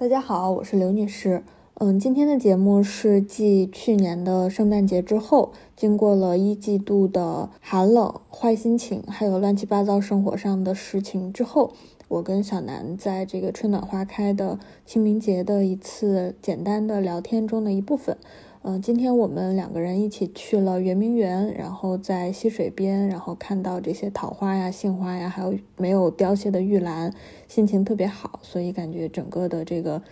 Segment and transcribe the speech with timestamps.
[0.00, 1.42] 大家好，我是刘女士。
[1.74, 11.74] 嗯，今天的节目是继去年的圣诞节之后，经过了一季度的寒冷、坏心情，还有乱七八糟生活上的事情之后，
[12.08, 18.16] 我跟小南在这个春暖花开的清明节的一次简单的聊天中的一部分。
[18.62, 27.14] 嗯，今天我们两个人一起去了圆明园，然后在溪水边，然后看到这些桃花呀、杏花呀，还有没有凋谢的玉兰，
[27.48, 30.02] 心情特别好，所以感觉整个的这个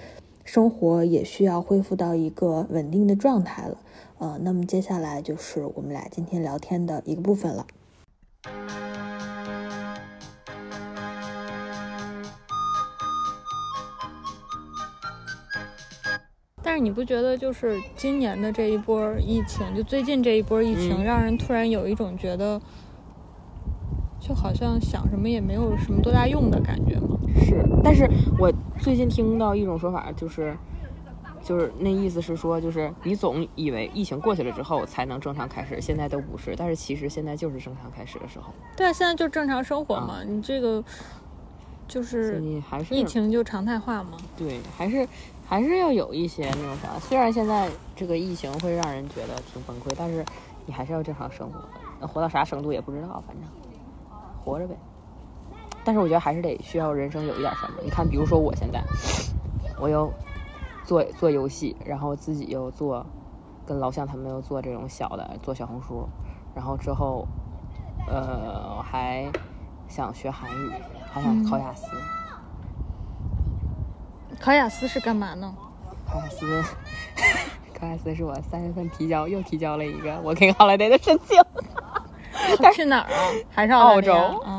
[0.44, 3.76] 生活也需要恢复到一个稳定的状态了。
[4.16, 7.66] 呃，那么接下来就是我们俩今天聊天的一个部分了。
[16.62, 22.60] 但是你不觉得，就是今年的这一波疫情，就最近这一波疫情，嗯让人突然有一种觉得，
[24.20, 27.16] 就好像想什么也没有什么多大用的感觉吗？
[27.44, 28.08] 是，但是
[28.38, 30.56] 我最近听到一种说法，就是，
[31.42, 40.82] 就是那意思是说，就是你总以为疫情过去了之后才能正常开始，现在都不是，但是其实现在就是正常开始的时候，对啊，现在就正常生活嘛，你这个
[41.86, 44.18] 就是以还是疫情就常态化嘛。
[44.36, 45.08] 对，还是
[45.48, 50.22] 还是要有一些那种啥，虽然现在这个疫情会让人觉得挺崩溃，但是
[50.66, 51.58] 你还是要正常生活，
[51.98, 53.48] 那活到啥程度也不知道，反正
[54.44, 54.76] 活着呗。
[55.82, 57.78] 但是我觉得还是得需要人生有一点什么。
[57.82, 58.84] 你看，比如说我现在，
[59.80, 60.12] 我又
[60.84, 63.06] 做做游戏，然后自己又做，
[63.64, 66.06] 跟老乡他们又做这种小的，做小红书，
[66.54, 67.26] 然后之后，
[68.06, 69.26] 呃，我还
[69.88, 70.72] 想学韩语，
[71.10, 71.86] 还想考雅思。
[74.40, 75.52] 考雅思是干嘛呢？
[76.06, 76.62] 考雅思，
[77.78, 81.36] 考雅思是我三月份提交，又提交了一个我跟 holiday 的申请，
[82.72, 83.20] 去哪儿啊？
[83.50, 84.14] 还是澳洲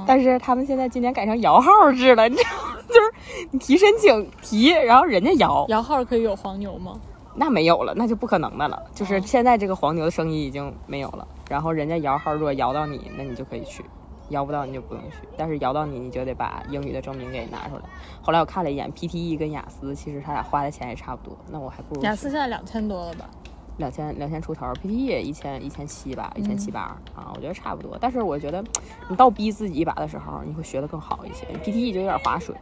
[0.06, 2.78] 但是他们现在今年改成摇号制了，你知道吗？
[2.88, 7.00] 就是你提申请提，然后人家摇，摇号可以有黄牛吗？
[7.36, 8.84] 那没有了，那就不可能的了。
[8.94, 13.84] 就是哦现在这个黄牛的生意已经没有了，然后人家摇号如果摇到你，那你就可以去。
[14.30, 17.82] 摇不到你就不用去，但是摇到你，你就得把英语的证明给拿出来。
[18.22, 23.30] 后来我看了一眼 PTE 跟雅思，其实他俩花的钱也差不多，那我还不如雅思现在两千多了吧？
[23.78, 26.82] 两千两千出头，PT 也一千一千七吧，一千七八
[27.16, 27.98] 啊，我觉得差不多。
[28.00, 28.62] 但是我觉得
[29.08, 31.46] 你倒逼自己一把的时候，你会学得更好一些。
[31.64, 32.54] PTE 就有点划水，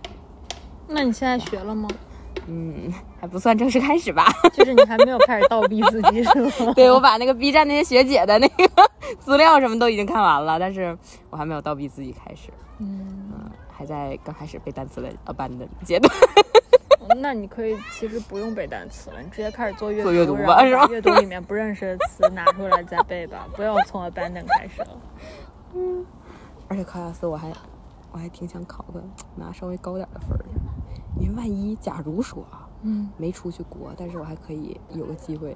[0.88, 1.90] 那你现在学了吗？
[1.92, 1.98] 嗯，
[3.20, 4.28] 还不算正式开始吧。
[4.54, 6.74] 就是你还没有开始倒逼自己是吗？
[6.76, 8.70] 对我把那个 B 站那些学姐的那个
[9.20, 10.98] 资料什么都已经看完了，但是
[11.30, 12.50] 我还没有倒逼自己开始，
[12.80, 16.14] 嗯，嗯，还在刚开始背单词的 abandon 阶段。
[17.20, 24.90] 那你可以其实不用背单词了，你直接开始做阅读，做阅读吧把阅读里面不认识的词拿出来再背吧，不要从 abandon 开始了。
[25.74, 26.06] 嗯
[26.68, 27.50] 而且考雅思我还
[28.12, 29.02] 我还挺想考个
[29.36, 30.50] 拿稍微高点的分儿的，
[31.20, 35.56] 因为万一假如说啊，嗯，没出去国，但是我还可以有个机会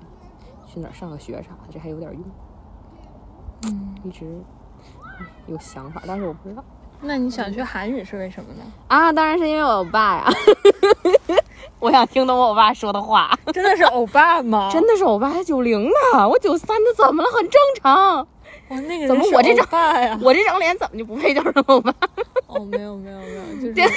[0.66, 2.22] 去哪儿上个学啥的，这还有点用。
[3.68, 4.26] 嗯，一直
[5.20, 6.64] 嗯有想法，但是我不知道
[7.04, 8.64] 那你想学韩语是为什么呢？
[8.88, 9.12] 啊。
[9.12, 10.28] 当然是因为我欧巴呀，
[11.80, 13.38] 我想听懂我欧巴说的话。
[13.54, 14.70] 真的是欧巴吗？
[14.72, 17.30] 真的是欧巴还九零的，我九三的怎么了？
[17.32, 18.18] 很正常。
[18.70, 20.20] 哇，那个人怎么我这张？
[20.22, 21.94] 我这张脸怎么就不配叫上欧巴？
[22.48, 23.34] 哦，没有没有没
[23.68, 23.96] 有，就是，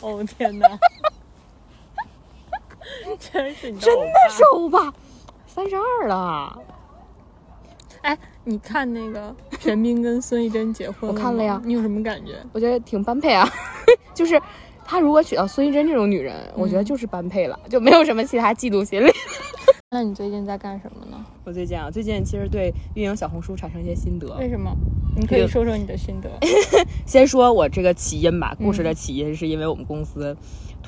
[0.00, 0.66] 哦天哪，
[3.18, 4.92] 真是真的是欧巴，
[5.46, 6.58] 三十二了。
[8.02, 11.60] 哎，你看那个玄彬跟孙艺珍结婚我看了呀。
[11.64, 12.42] 你有什么感觉？
[12.52, 13.46] 我觉得挺般配啊，
[14.14, 14.40] 就是
[14.84, 19.12] 他如果娶到孙艺珍这种女人，我觉得就是般配了，就没有什么其他嫉妒心理。
[19.92, 21.26] 那你最近在干什么呢？
[21.42, 24.36] 我最近啊，最近其实对运营小红书产生一些心得。
[24.36, 24.72] 为什么？
[25.16, 26.30] 你可以说说你的心得。
[27.04, 30.36] 先说我这个起因吧，故事嗯的起因是因为我们公司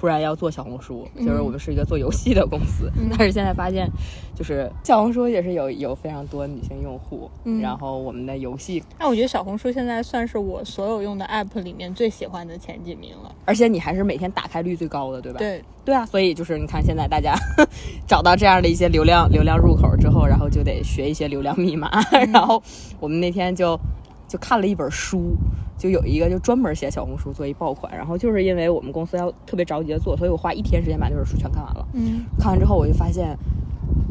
[0.03, 3.09] 突然要做小红书，就是我们是一个做游戏的公司，嗯。
[3.09, 3.89] 但是现在发现
[4.35, 7.61] 就是小红书也是有有非常多女性用户，嗯。
[7.61, 13.33] 然后我们的游戏，那我觉得小红书现在算是我所有用的 app 里面最喜欢的前几名了。
[13.45, 15.39] 而且你还是每天打开率最高的，对吧？
[15.39, 17.37] 对，对啊，所以就是你看现在大家
[18.05, 21.89] 找到这样的一些流量流量入口之后，然后就得学一些流量密码，
[22.33, 22.61] 然后
[22.99, 23.79] 我们那天就
[24.27, 25.37] 就看了一本书，
[25.83, 31.85] 就有一个就专门写小红书做一爆款，然后就是因为我们公司要特别着急的做，所以我花一天时间把那本书全看完了。
[31.95, 33.37] 嗯看完之后我就发现，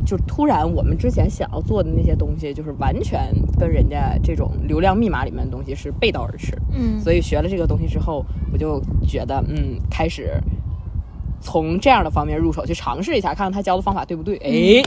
[0.06, 6.58] 就突然我们之前想要做的那些东西，就是完全跟人家这种流量密码里面的东西是背道而驰。
[6.74, 10.34] 嗯，所以学了这个东西之后，我就觉得，嗯，开始
[11.40, 14.36] 从这样的方面入手去尝试一下，看看他教的方法对不对。
[14.44, 14.84] 哎，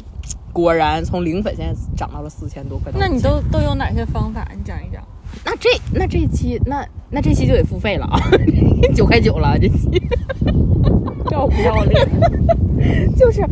[0.53, 2.93] 果然从零粉现在涨到了四千多块。
[2.95, 4.47] 那你都都有哪些方法？
[4.55, 5.03] 你讲一讲。
[5.45, 8.19] 那这那这期那那这期就得付费了啊，
[8.95, 9.89] 九块九了这期。
[11.31, 12.09] 要不要脸？
[13.17, 13.43] 就是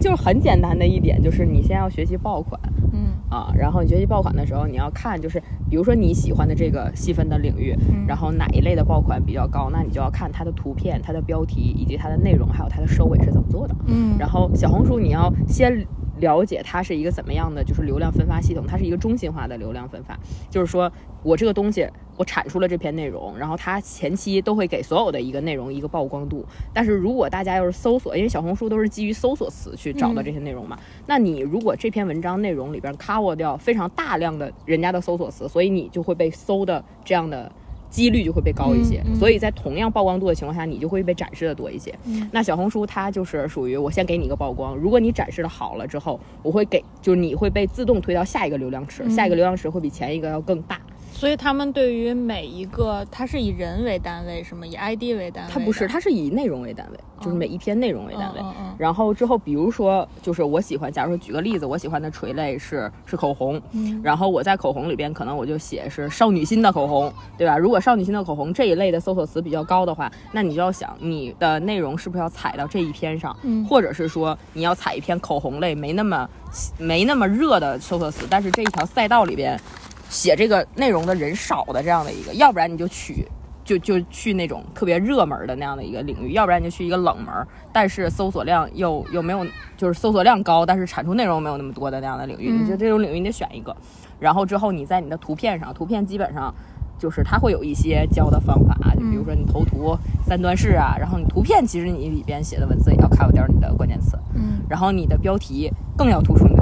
[0.00, 2.60] 就是很简单的一点，就是你先要学习爆款。
[2.92, 5.40] 嗯啊，然后你学习爆款的时候，你要看就是，
[5.70, 13.74] 比如说你喜欢的这个细分的领域，嗯然后哪一类的爆款比较高，那你就要看它的图片、它的标题以及它的内容，还有它的收尾是怎么做的。
[13.86, 15.72] 嗯然后小红书你要先
[16.22, 20.16] 了解它是一个怎么样的，就是流量分发系统，它是一个中心化的流量分发，
[20.48, 20.90] 就是说
[21.22, 21.86] 我这个东西
[22.16, 37.50] 我产出了这篇内容，然后它前期都会给所有的一个内容一个曝光度，但是如果大家要是搜索，因为小红书都是基于搜索词去找到这些内容嘛，那你如果这篇文章内容里边 cover 掉非常大量的人家的搜索词，所以你就会被搜的这样的。
[37.92, 41.94] 几率就会被高一些，所以在同样曝光度的情况下，你就会被展示的多一些。
[42.06, 50.80] 嗯那小红书它就是属于我先给你一个曝光，如果你展示的好了之后，我会给就是你会被自动推到下一个流量池，嗯下一个流量池会比前一个要更大。
[51.22, 54.66] 所以他们对于每一个，它是以人为单位，什么？
[54.66, 55.52] 以 ID 为单位？
[55.52, 58.40] 它不是，它是以内容为单位，就是每一篇内容为单位。
[58.40, 67.56] 嗯嗯嗯然后之后，比如说，就是我喜欢，假如说举个例子，我喜欢的垂类是是口红，嗯然后我在口红里边可能我就写是少女心的口红，对吧？
[67.56, 76.28] 如果少女心的口红这一类的搜索词比较高的话，那你就要想你的内容是不是要踩到这一篇上，嗯或者是说你要踩一篇口红类没那么
[76.78, 79.56] 没那么热的搜索词，但是这一条赛道里边
[80.12, 83.26] 写这个内容的人少的这样的一个，要不然你就取。
[83.64, 87.32] 就就去那种特别热门的那样的一个领域，要不然你就去一个冷门，
[87.72, 93.74] 但是搜索量又又没有，就是搜索量高，但是产出内容没有那么多的那样的领域，嗯你就这种领域你得选一个。
[94.18, 96.52] 然后之后你在你的图片上，图片基本上
[96.98, 106.61] 就是它会有一些教的方法，就比如说你投图三段式啊，然后你图片其实你里边写的文字也要 cover 掉你的关键词，嗯然后你的标题更要突出你的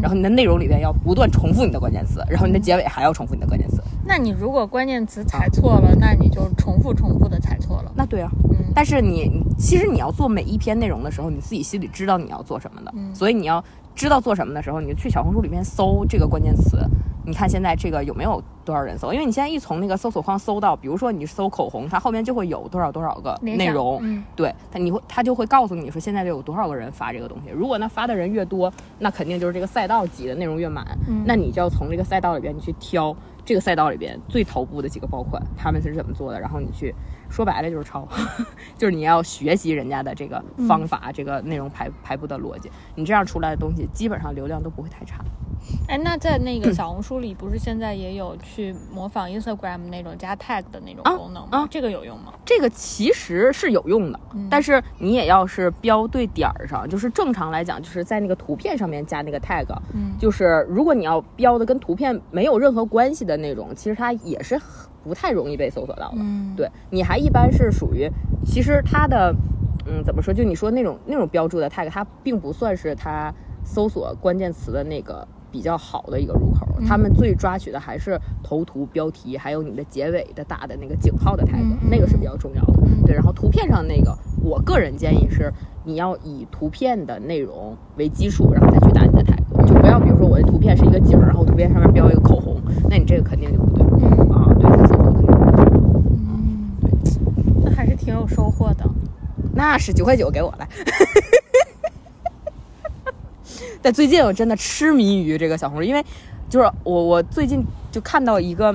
[0.00, 3.82] 然后你的内容里边要不断重复你的关键词，然后你的结尾还要重复你的关键词。
[4.04, 7.92] 那你如果关键词踩错了，那你就重复重复的踩错了。
[7.94, 13.62] 那对啊，嗯但是你你其实你要做每一篇内容的时候，你自己心里知道你要做什么的，嗯所以你要
[13.94, 16.78] 知道做什么的时候，你就去小红书里面搜这个关键词。
[17.24, 19.12] 你看现在这个有没有多少人搜？
[19.12, 27.50] 因为你现在一从那个搜索框搜到，比如说你搜口红，它后面就会有多少多少个内容，嗯对它你会它就会告诉你说现在有多少个人发这个东西。
[27.50, 33.14] 如果那发的人越多，那肯定就是这个赛道挤的内容越满，嗯那你就要从这个赛道里边你去挑
[33.44, 36.94] 这个赛道里边最头部的几个爆款，他们是怎么做的，然后你去
[37.30, 38.06] 说白了就是抄，
[38.76, 45.24] 就是你要学习人家的这个方法，这个内容排排布的逻辑，你这样出来的东西基本上流量都不会太差。
[45.88, 51.48] 哎，那在那个小红书里，不是现在也有去模仿 Instagram 那种加 tag 的那种啊功能吗？
[51.50, 52.32] 啊这个有用吗？
[52.44, 54.20] 这个其实是有用的，
[54.50, 64.60] 但是你也要是标对点儿上，就是正常来讲，就是在那个图片上面加那个 tag，嗯就是如果你要标的跟图片没有任何关系的那种，其实它也是
[65.02, 66.16] 不太容易被搜索到的。
[66.18, 68.08] 嗯，对，你还一般是属于，
[68.44, 69.34] 其实它的，
[69.86, 70.32] 嗯，怎么说？
[70.32, 73.32] 就你说那种那种标注的 tag，它并不算是它
[73.64, 76.66] 搜索关键词的那个比较好的一个入口。
[76.88, 82.80] 他们最抓取的还是头图、标题，还有你的结尾的打的那个井号的 tag，、那个是比较重要的。
[83.06, 85.52] 对，然后图片上那个，我个人建议是
[85.84, 93.86] 你要以图片的内容为基础，然后再去打你的 tag，就不要比如说我的图片是一个景儿，然后图片上面标一个口红，那你这个肯定就不对。
[94.00, 95.64] 嗯啊，对，它搜索肯定不对。
[96.10, 96.72] 嗯，
[97.62, 98.84] 那还是挺有收获的。
[99.54, 100.66] 那是九块九给我来。
[103.82, 106.04] 但最近我真的痴迷于这个小红书，因为
[106.48, 108.72] 就是我我最近就看到一个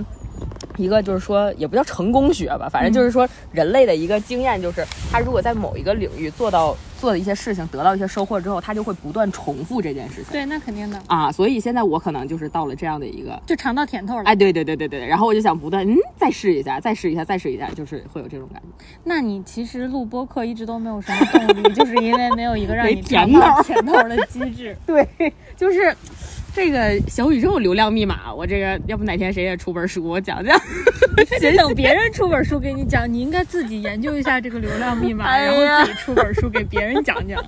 [0.77, 11.31] 一个就是说也不叫成功学吧，反正就是说人类的一个经验，就是他如果在某一个领域做到做的一些事情，得到一些收获之后，他就会不断重复这件事情对，那肯定的，啊。
[11.31, 13.39] 所以现在我可能就是到了这样的一个。
[13.46, 14.24] 就尝到甜头了。
[14.24, 18.86] 哎，对对对对对，然后我就想不断，嗯，再试一下，再试一下，再试一下，就是会有这种感觉。
[19.03, 24.75] 那你其实录播课一直都没有什么动力，就是因为没有一个让你尝甜到甜头的机制。
[24.86, 25.07] 对，
[25.55, 25.96] 就是
[26.57, 30.59] 这个小宇宙流量密码，我这个要不哪天谁也出本书，我讲讲。
[31.39, 37.39] 得等别人出本书给你讲，你应该自己研究一下这个流量密码， 哎然后自己出本书给别人讲讲。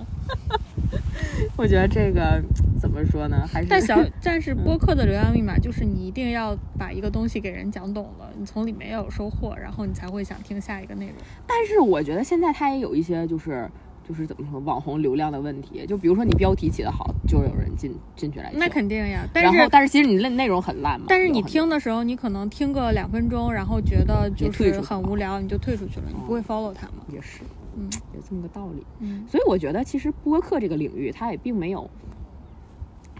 [1.58, 2.40] 我觉得这个
[2.80, 3.50] 怎么说呢？
[3.52, 11.16] 还是但小 但是播客的流量密码就是你一定要把一个东西给人讲懂了，你从里面要有收获，然后你才会想听下一个内容。
[11.48, 13.68] 但是我觉得现在它也有一些就是
[14.10, 18.58] 就是怎么说网红流量的问题，就比如说你标题起得好，就有人进进去来听。
[18.58, 21.06] 那肯定呀，但是但是其实你内内容很烂嘛。
[21.08, 27.06] 但是你听的时候，你可能听个两分钟，然后觉得就是很无聊，你就退出去了，你不会 follow 他嘛。
[27.14, 27.42] 也是，
[27.78, 28.84] 嗯有这么个道理。
[29.00, 31.88] 嗯所以我觉得其实播客这个领域，它也并没有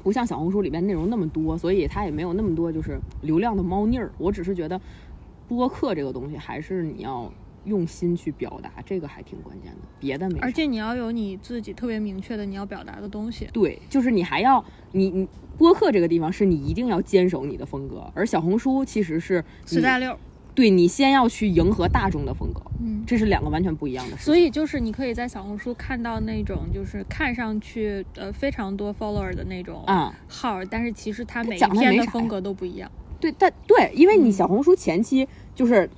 [0.02, 4.12] 不像小红书里面内容那么多，所以它也没有那么多就是流量的猫腻儿。
[4.18, 4.82] 我只是觉得
[5.48, 7.32] 播客这个东西，还是你要
[7.66, 10.46] 用心去表达，这个还挺关键的，别的没啥。
[10.46, 13.48] 而且你要有你自己特别明确的你要表达的东西。
[13.52, 14.64] 对，就是你还要
[14.94, 20.18] 你你播客这个地方是你一定要坚守你的风格，而小红书其实是你四大六，
[20.56, 23.04] 对你先要去迎合大众的风格，嗯。
[23.06, 24.26] 这是两个完全不一样的事情。
[24.26, 32.90] 所以就是你可以在小红书看到那种就是看上去呃非常多 follower 的那种啊、号，但是其实它每一讲的风格都不一样。
[33.20, 35.90] 对，但对，因为你嗯小红书前期就是。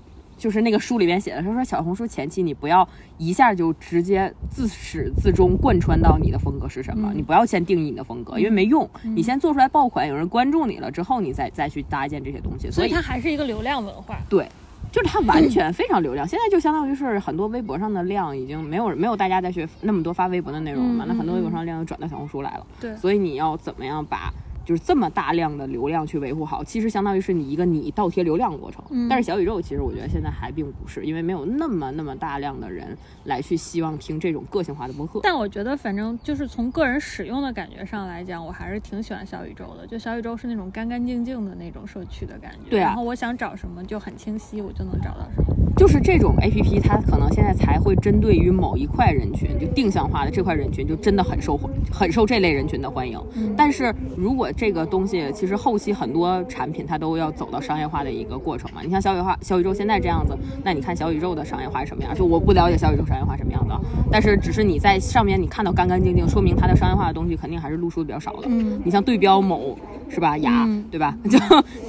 [0.41, 2.87] 就是那个书里面写的，他说小红书前期你不要
[3.19, 8.89] 一下就直接自始至终贯穿到你的风格是什么，嗯你不要先定义你的风格，因为没用。
[9.03, 12.71] 你先做出来爆款，有人关注你了之后，你再再去搭建这些东西。
[12.71, 14.17] 所以它还是一个流量文化。
[14.27, 14.49] 对，
[14.91, 16.27] 就是它完全非常流量。
[16.27, 22.65] 现在就相当于是很多微博上的量已经没有没有大家再去那么多发微博的内容了嘛，嗯那很多嗯微博上的量又转到小红书来了。
[22.79, 24.33] 对所以你要怎么样把
[24.65, 28.83] 就是这么大量的流量去维护好，其实相当于是你一个你倒贴流量的过程。
[28.89, 35.19] 嗯但是小宇宙其实我觉得现在还并不是，因为没有那么那么大量的人来去希望听这种个性化的播客。
[35.23, 39.85] 但我觉得，反正就是从个人使用的感觉上来讲，我还是挺喜欢小宇宙的。
[39.87, 42.69] 就小宇宙是那种干干净净的那种社区的感觉。
[42.69, 45.55] 对啊然后我想找什么就很清晰，我就能找到什么。
[45.77, 53.19] 就是这种 A P P，它可能现在才会针对于某一块人群，就定向化的这块人群，就真的很受欢，很受这类人群的欢迎。
[53.35, 58.81] 嗯但是如果这个东西，其实后期很多产品它都要走到商业化的一个过程嘛。
[58.83, 62.13] 你像小宇化小宇宙现在这样子，那你看小宇宙的商业化是什么样？
[62.15, 63.79] 就我不了解小宇宙商业化什么样的，
[64.11, 68.43] 但是只是你在上面你看到干干净净，说明它的商业化的东西肯定还是露出的比较少的。
[68.45, 69.77] 嗯你像对标某
[70.13, 71.17] 是吧牙、嗯对吧？
[71.29, 71.39] 就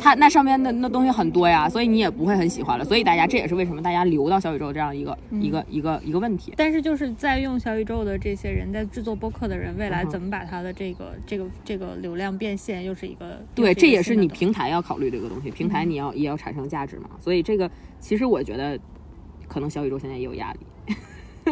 [0.01, 2.85] 它那上面的那东西很多呀，所以你也不会很喜欢了。
[2.85, 6.55] 所以大家这也是为什么大家留到小宇宙这样一个、一个一个一个问题。
[6.57, 17.11] 但是就是在用小宇宙的这些人，在制作播客的人，未来怎么把他的这个、这个这个流量变现，又是一个对，这也是你平台要考虑的一个东西，平台你要也要产生价值嘛。
[17.19, 18.79] 所以这个其实我觉得，
[19.49, 20.61] 可能小宇宙现在也有压力。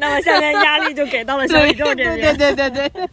[0.00, 2.36] 那么下面压力就给到了小宇宙这边。
[2.36, 3.08] 对对对对对。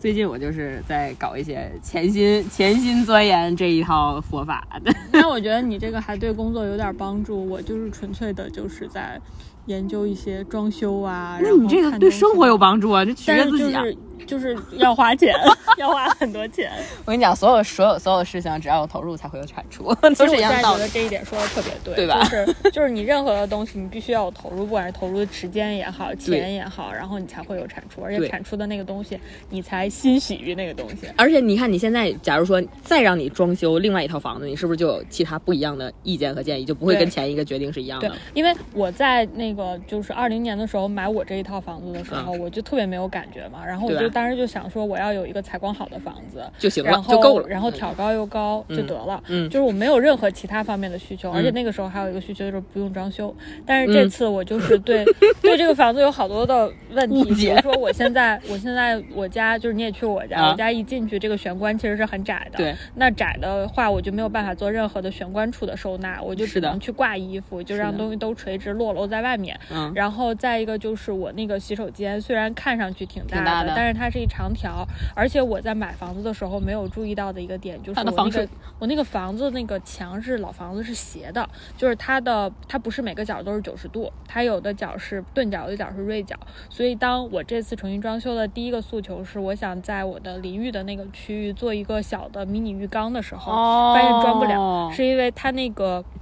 [0.00, 4.90] 最近我就是在搞一些潜心潜心钻研这一套佛法的。
[5.12, 9.20] 那我觉得你这个还对工作有点帮助，我就是纯粹的就是在
[9.66, 11.38] 研究一些装修啊。
[11.42, 13.82] 那你这个对生活有帮助啊，这取悦自己啊。
[14.26, 15.34] 就是要花钱，
[15.76, 16.70] 要花很多钱。
[17.04, 21.00] 我跟你讲，所有所有所有的事情，只要有投入才会有产出，都是其实我现一样的道理在觉得。
[21.00, 31.08] 这一点说的特别对，对吧就是就是你任何的东西，你必须要有投入，不管是投入的时间也好，钱也好，然后你才会有产出，而且产出的那个东西，你才欣喜于那个东西。
[31.16, 47.48] 而且你看，你现在假如说再让你装修另外一套房子，你是不是就有其他不一样的意见和建议，就不会跟前一个决定是一样对的？，因为我在那个就是二零年的时候买我这一套房子的时候，我就特别没有感觉嘛，然后我就当时就想说，我要有一个采光好的房子，就行了然，后就够了。
[47.48, 49.22] 然后挑高又高就得了。
[49.28, 53.34] 嗯就是我没有任何其他方面的需求，而且嗯那个时候还有一个需求就是不用装修。
[53.66, 55.04] 但是这嗯次我就是对、
[55.42, 62.58] 对这个房子有好多的问题，比如说我现在我现在我家就是你也去我家，啊我家一进去这个玄关其实是很窄的。
[62.58, 69.39] 对，那窄的话我就没有办法做任何的玄关处的收纳，我就只能去挂衣服，就让东西都垂直落楼在外面。
[69.70, 86.36] 嗯，然后再一个就是我那个洗手间，虽然看上去挺大的但是它是一长条，而且我在买房子的时候没有注意到的一个点就是那个我那个房子那个墙是老房子是斜的，就是它的它不是每个角都是九十度，它有的角是钝角，有的角是锐角，
[86.68, 96.19] 所以当我这次重新装修的第一个诉求是，我想在我的淋浴的那个区域做一个小的迷你浴缸的时候，哦发现装不了，是因为它那个什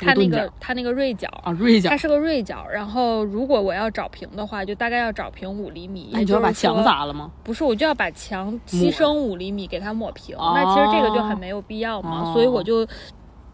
[0.00, 7.04] 它那个它那个锐角啊，锐角它，是个锐角，然后如果我要找平的话，就大概要找平五厘米，那你就要把墙砸。
[7.04, 7.30] 了吗？
[7.42, 12.86] 不是，我就要把墙牺牲五厘米给它抹平，哦那其实这个就很没有必要嘛，哦所以我就。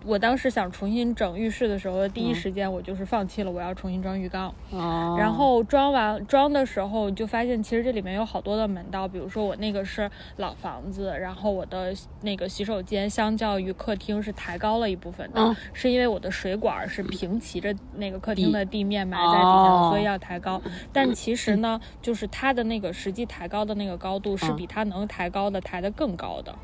[0.09, 4.53] 我当时想重新整浴室的时候，第一嗯时间我就是放弃了我要重新装浴缸。
[4.71, 20.61] 哦，然后装完装的时候，就发现其实这里面有好多的门道，比如说我那个是老房子，然后我的那个洗手间相较于客厅是抬高了一部分的，嗯是因为我的水管是平齐着那个客厅的地面埋在底下的，哦所以要抬高。
[20.91, 26.55] 但其实呢，就是它的那个实际抬高的那个高度是嗯比它能抬高的抬得更高的。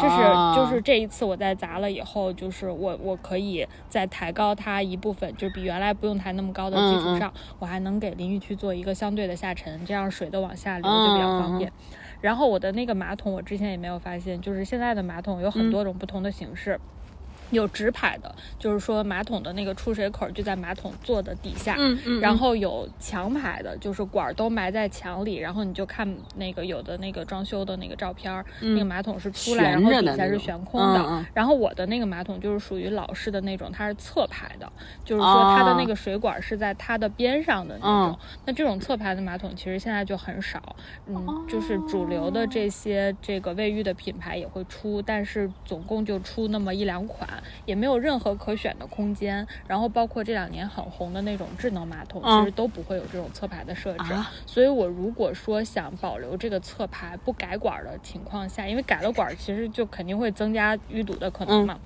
[0.00, 11.72] 这是哦就是这一次我在砸了以后，就是我我可以再抬高它一部分，就是比原来不用抬那么高的基础上，我还能给淋浴区做一个相对的下沉，这样水都往下流就比较方嗯便。
[12.20, 16.78] 然后我的那个马桶，我之前也没有发现，就是现在的马桶有很多种不同的形式。
[17.52, 30.98] 有直排的，就是说马桶的那个出水口就在马桶座的底下，嗯嗯然后有墙排的，就是管儿都埋在墙里，然后你就看那个有的那个装修的那个照片儿，那个马桶是出来，然后底下是悬空的。
[31.00, 34.70] 嗯嗯然后我的那个马桶就是属于老式的那种，它是侧排的，
[35.04, 38.18] 就是说它的那哦个水管是在它的边上的那嗯种。
[38.46, 40.60] 那这种侧排的马桶其实现在就很少，
[41.06, 47.28] 嗯，就是主流的这些这个卫浴的品牌也会出，但是总共就出那么一两款，
[47.64, 49.46] 也没有任何可选的空间。
[49.66, 54.12] 然后包括这两年很红的那种智能马桶，嗯其实都不会有这种侧排的设置。
[54.12, 61.78] 啊所以我如果说想保留这个侧排不改管的情况下，因为改了管其实就肯定会增加淤堵的可能嘛。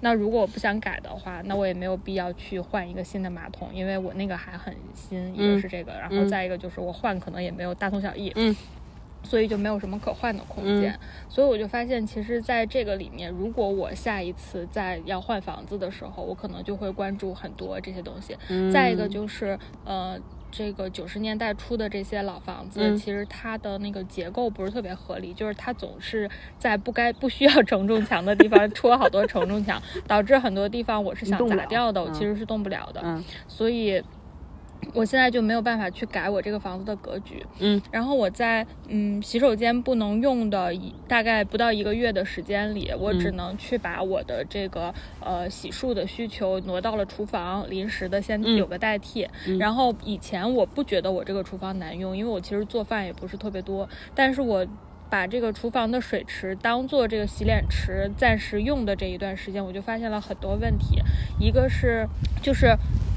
[0.00, 8.32] 那如果我不想改的话，那我也没有必要去换一个新的马桶，因为我那个还很新，一个嗯是这个，然后嗯再一个就是我换可能也没有大同小异。
[8.36, 8.54] 嗯。
[9.24, 10.96] 所以就没有什么可换的空间，
[11.28, 18.36] 所以我就发现，其实在这个里面，如果我下一次再要换房子的时候，我可能就会关注很多这些东西。
[18.50, 20.16] 嗯再一个就是，呃，
[20.50, 33.00] 这个九十年代初的这些老房子，嗯其实它的那个结构不是特别合理，就是它总是在不该不需要承重墙的地方 戳好多承重墙，导致很多地方我是想砸掉的，我嗯其实是动不了的。
[33.02, 34.02] 嗯所以。
[34.92, 49.28] 我现在就没有办法去改我这个房子的格局，嗯，然后我在嗯洗手间不能用的一大概不到一个月的时间里，我只嗯能去把我的这个呃洗漱的需求挪到了厨房，临时的先嗯有个代替。
[49.58, 54.66] 然后以前我不觉得我这个厨房难用，因为我其实做饭也不是特别多，但是我。
[55.10, 61.00] 把这个厨房的水池当做这个洗脸池暂时用的这一段时间，我就发现了很多问题。
[61.38, 62.04] 一个是
[62.42, 62.74] 就是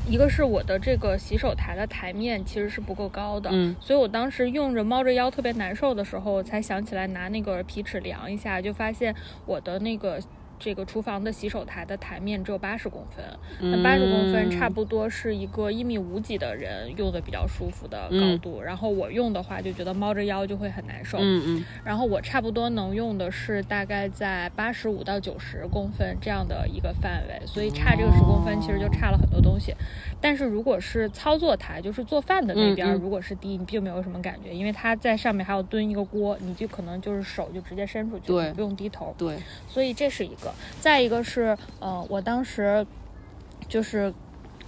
[0.07, 9.13] 一个是我的这个洗手台的台面其实是不够高的，嗯所以我当时用着猫着腰特别难受的时候，我才想起来拿那个皮尺量一下，就发现
[9.45, 10.19] 我的那个。
[10.59, 13.23] 这个厨房的洗手台的台面只有八十公分，
[13.59, 18.61] 那八十公分差不多是一个一米五几的人用的比较舒服的高度。
[18.61, 21.17] 然后我用的话就觉得猫着腰就会很难受。
[21.19, 29.73] 嗯嗯然后我差不多能用的是大概在八十五到九十公分这样的一个范围，所以差这个十公分其实就差了很多东西。
[30.19, 39.13] 但是如果是操作台，就是做饭的那边，嗯嗯如果是低，你并没有什么感觉，因为它在上面还要蹲一个锅，你就可能就是手就直接伸出去，对不用低头。
[39.17, 40.46] 对，所以这是一个。
[40.79, 42.85] 再一个是，呃，我当时
[43.67, 44.13] 就是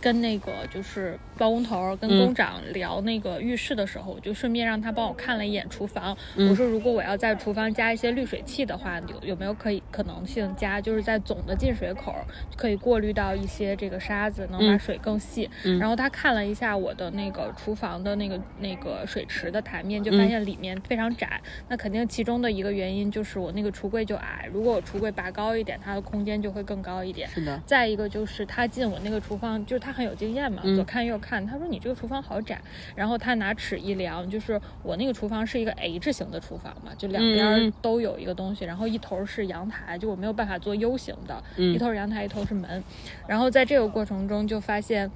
[0.02, 6.16] 跟那个就是包工头跟嗯工长聊那个浴室的时候，我就顺便让他帮我看了一眼厨房。
[6.36, 10.82] 嗯我说，如果我要在厨房加一些滤水器的话，有有没有可以可能性加？
[10.82, 12.14] 就是在总的进水口
[12.58, 15.50] 可以过滤到一些这个沙子，能把嗯水更细。
[15.64, 21.42] 嗯然后他看了一下我的那个厨房的那个那个水池的台面，就发嗯现里面非常窄。
[21.68, 27.28] 那肯定其中的一个原因就是我那个橱柜就矮，如果我橱柜拔高一点，它的空间就会更高一点。
[27.30, 32.62] 是的，再一个就是他进我那个厨房，就是他很有经验嘛，嗯左看右看，他说你这个厨房好窄，
[32.96, 42.84] 然后他拿尺一量，就是我那个厨房是一个 H 型的厨房嘛，就两边都有一个东西，然后一头是阳台，就我没有办法做 U 型的，嗯一头是阳台，一头是门，
[43.28, 45.12] 然后在这个过程中就发现，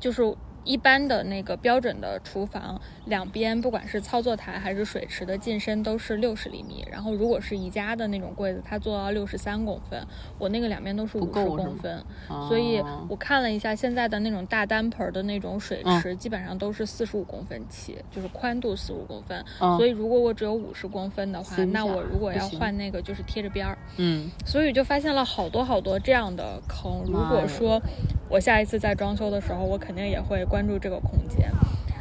[0.00, 0.34] 就是。
[0.64, 10.00] 一般的那个标准的厨房，两边不管是操作台还是水池的进深都是六十厘米，然后如果是宜家的那种柜子，它做到六十三公分，
[10.38, 12.04] 我那个两边都是五十公分，
[12.48, 19.44] 所以哦我看了一下现在的那种大单盆儿的那种水嗯池，基本上都是四十五公分起，就是宽度四五公分。
[19.60, 27.02] 嗯所以如果我只有五十公分的话，那我如果要换那个就是贴着边儿，嗯所以就发现了好多好多这样的坑。
[27.06, 27.80] 如果说
[28.28, 31.50] 我下一次在装修的时候，我肯定也会关注这个空间。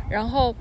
[0.10, 0.54] 然后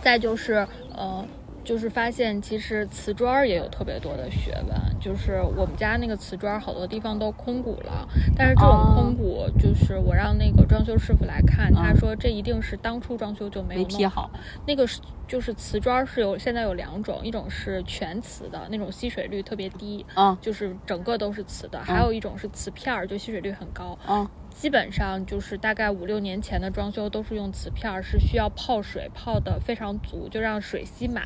[0.00, 1.24] 再就是呃。
[1.64, 8.04] 就是发现其实瓷砖也有特别多的学问，就是我们家那个瓷砖好多地方都空鼓了，
[8.36, 14.28] 但是这种哦空鼓就是我让那个装修师傅来看，他嗯说这一定是当初装修就没有贴好，
[14.66, 23.96] 那个是就是瓷砖是有现在有两种，一种是全瓷的那种吸水率特别低，嗯就是整个都是瓷的，还有一种是瓷片儿，就吸水率很高。
[24.04, 31.24] 啊基本上就是大概五六年前的装修都是用瓷片儿，是需要泡水泡的非常足，就让水吸满，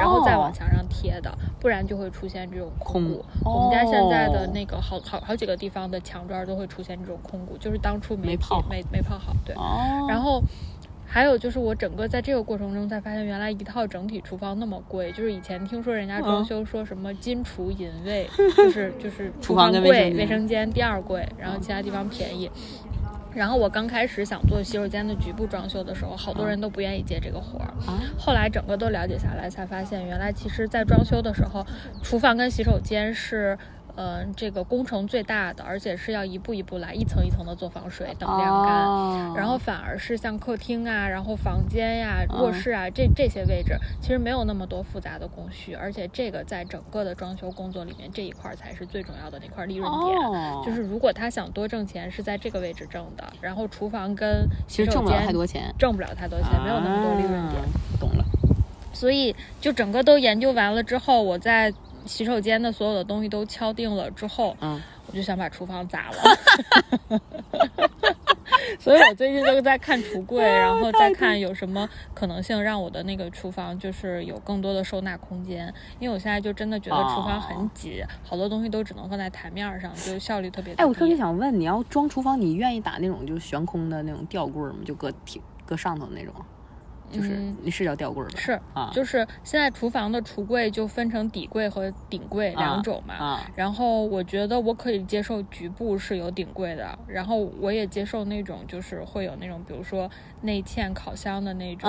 [0.00, 3.24] 然后再往墙上贴的，不然就会出现这种空鼓。
[3.42, 9.54] 空我们家现在的哦那个好好好几个地方的墙砖都会出现这种空鼓，就是当初贴没泡没没泡好，对。
[9.54, 10.42] 哦，然后
[11.12, 15.12] 还有就是我整个在这个过程中才发现，原来一套整体厨房那么贵。
[15.12, 22.50] 就是以前听说人家装修说什么金厨银卫， 就是就是厨房贵，卫生间第二贵，然后其他地方便宜。
[23.34, 27.68] 然后我刚开始想做洗手间的局部装修的时候，好多人都不愿意接这个活儿。
[27.86, 31.62] 啊后来整个都了解下来，才发现原来其实，在装修的时候，
[32.02, 33.58] 厨房跟洗手间是
[33.94, 38.84] 嗯、这个工程最大的，而且是要一步一步来，一层一层的做防水等晾干。
[38.86, 50.18] 哦然后反而是像客厅啊，然后房间呀、嗯卧室啊这这些位置，其实没有那么多复杂的工序，而且这个在整个的装修工作里面，这一块儿才是最重要的那块利润点。
[50.18, 57.62] 哦，就是如果他想多挣钱，是在这个位置挣的，然后厨房跟洗手其实挣不了间太多钱，挣不了太多钱，没有那么多利润点。
[57.62, 57.68] 啊
[58.00, 58.24] 懂了。
[58.92, 61.72] 所以就整个都研究完了之后，我在
[62.06, 67.20] 洗手间的所有的东西都敲定了之后，嗯，我就想把厨房砸了。
[68.78, 80.82] 所以我最近就在看橱柜，然后再看有什么可能性让我的那个厨房就是有更多的收纳空间，因为我现在就真的觉得厨房很挤，好多东西都只能放在台面上，就效率特别低。
[80.82, 84.78] 哎，我特别想问，你要装厨房，你愿意打那种就是悬空的那种吊柜儿吗？
[84.84, 86.34] 就搁挺搁上头那种，
[87.12, 88.34] 就是、嗯那是叫吊柜儿吧？
[88.36, 93.14] 是啊，就是现在厨房的橱柜就分成底柜和顶柜两种嘛。
[93.14, 101.88] 啊，然后我觉得我可以接受局部是有顶柜的，然后我也接受那种就是会有那种，比如说内嵌烤箱的那种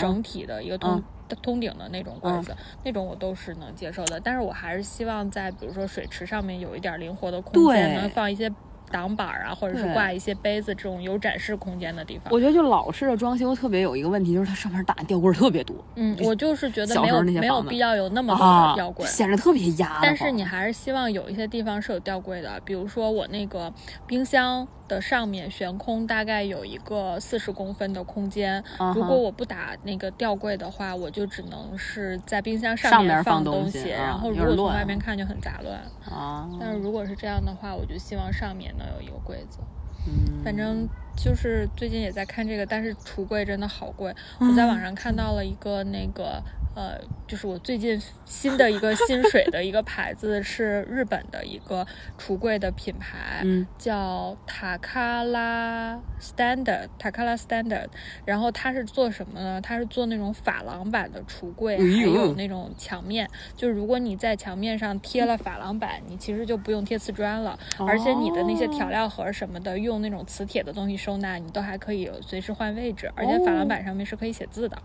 [0.00, 1.04] 整体的一个通、嗯
[1.42, 2.54] 通顶的那种柜子，
[2.84, 4.20] 那种我都是能接受的。
[4.20, 8.52] 但是我还是希望在比如说水池上面有一点灵活的空间，能放一些
[8.92, 12.32] 挡板啊，或者是挂一些杯子这种有展示空间的地方。
[12.32, 19.06] 我觉得就老式的装修特别有一个问题，就是它上面打的吊柜儿特别多嗯，我就是觉得没有没有必要有那么多啊的吊柜。
[19.06, 19.98] 显得特别压。
[20.02, 23.72] 但是你还是希望有一些地方是有吊柜的，比如说我那个
[24.06, 28.62] 冰箱的上面悬空大概有一个四十公分的空间，
[28.94, 35.80] 如果我不打那个吊柜的话，我就只能是在冰箱上面面放东东西啊然后如果从外面看就很杂乱。
[36.10, 39.58] 啊，但是如果是这样的话，我就希望上面能有一个柜子。
[40.04, 44.14] 嗯反正就是最近也在看这个，但是橱柜真的好贵。
[44.38, 46.42] 我在网上看到了一个那个
[46.74, 46.98] 呃，
[47.28, 51.86] 就是我最近新的一个薪水的一个牌子，是日本的一个
[52.18, 57.88] 橱柜的品牌，嗯 叫塔卡拉 Standard，塔卡拉 Standard。
[58.24, 59.60] 然后它是做什么呢？
[59.60, 63.28] 它是做那种珐琅板的橱柜，还有那种墙面。
[63.54, 74.78] 就是如果你在墙面上贴了珐琅板，你其实就不用贴瓷砖了，而且你的那些调料盒什么的，用那种磁铁的东西收纳，你都还可以随时换位置，而且珐琅板上面是可以写字的，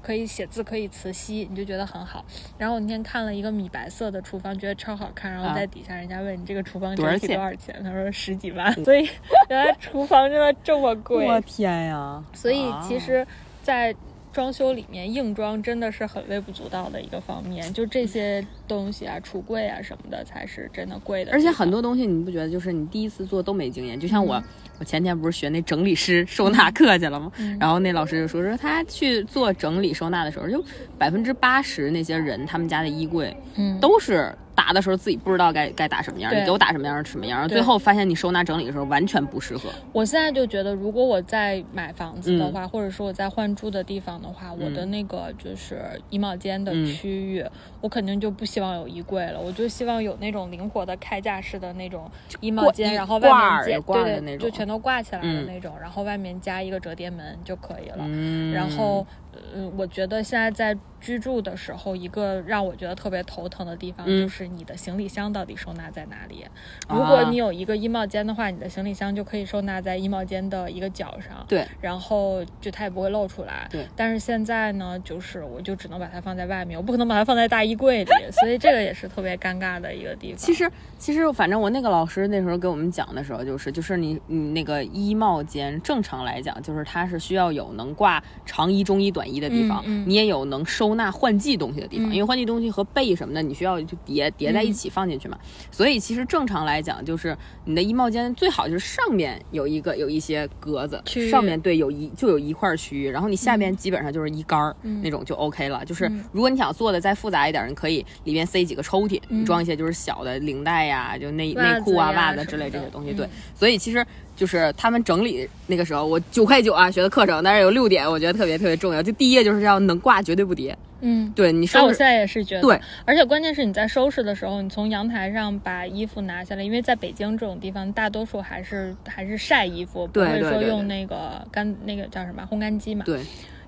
[0.00, 2.24] 可以写字，可以磁吸，你就觉得很好。
[2.56, 9.08] 然后我那天看了一个米白色的厨房，觉得超好看，然后啊在底下人家问你这个厨房多少整体钱多少钱，他说十几万，所以
[9.50, 12.22] 原来厨房真的这么贵，我天呀！
[12.32, 13.26] 所以啊其实，
[13.62, 13.92] 在
[14.32, 17.72] 装修里面，硬装真的是很微不足道的一个方面。
[17.72, 21.30] 就这些东西啊，橱柜啊什么的，才是真的贵的。
[21.30, 24.42] 而且很多东西你不觉得就是你第一次做都没经验，就像我，
[24.78, 27.30] 我前天不是学那整理师收纳课去了吗？
[27.38, 27.56] 嗯。
[27.60, 30.62] 然后那老师就说说他去做整理收纳的时候，就
[30.98, 33.78] 百分之八十那些人他们家的衣柜嗯。
[33.80, 36.38] 都是打的时候自己不知道该该打什么样，对。
[36.38, 39.68] 你给我打什么样什么样，对最后发现你收纳整理的时候完全不适合。
[39.92, 42.52] 我现在就觉得，如果我在买房子的嗯。
[42.52, 46.86] 话，或者说我在换住的地方的话，我的那个就是衣帽间的嗯。
[46.86, 47.44] 区域，
[47.80, 52.08] 我肯定就不希望有衣柜了，我就希望有那种灵活的开架式的那种
[52.40, 58.04] 衣帽间，然后外面接对对，挂儿的那种就全都挂起来的嗯那种，然后外面加一个折叠门就可以了。
[58.08, 59.06] 嗯，然后，
[59.54, 66.42] 嗯，我觉得现在在居住的时候，一个让我觉得特别头疼的地方，嗯就是你的行李箱到底收纳在哪里。
[66.86, 73.68] 啊如果你有一个衣帽间的话，你的行李箱就可以收纳在衣帽间的一个角上，对，然后就它也不会露出来。
[73.70, 80.38] 对但是现在呢，就是我就只能把它放在外面，我不可能把它放在大衣柜里，所以这个也是特别尴尬的一个地方。
[80.38, 90.02] 其实，其实反正我那个老师那时候给我们讲的时候，就是就是你你那个衣帽间，正常来讲，就是它是需要有能挂长衣、中衣、短衣的地方，嗯。
[90.02, 92.12] 嗯你也有能收纳换季东西的地方，嗯。
[92.12, 95.38] 因为换季东西和被什么的，你需要就叠叠在一起放进去嘛。
[95.70, 105.84] 所以其实正常来讲，就是你的衣帽间最好就是上面有一个有一些格子，上面对有一就有一块区域，然后你下面基本上就是衣杆儿、那种就 OK 了。
[105.84, 106.24] 就是嗯。
[106.32, 109.44] 如果你想做的再复杂一点，你可以里面塞几个抽屉，嗯。
[109.44, 113.12] 装一些就是小的领带呀、就内内裤啊、袜子之类这些东西。
[113.12, 113.16] 嗯。
[113.16, 114.04] 对，所以其实
[114.36, 119.02] 就是他们整理那个时候，我九块九啊学的课程，但是有六点我觉得特别特别重要。
[119.02, 120.76] 就第一页就是要能挂，绝对不叠。
[121.00, 121.32] 嗯。
[121.34, 133.20] 对你收拾那我现在也是觉得，对，而且关键是你在收拾的时候，你从阳台上把衣服拿下来，因为在北京这种地方，大多数还是还是晒衣服，不会说用那个干那个叫什么烘干机嘛，对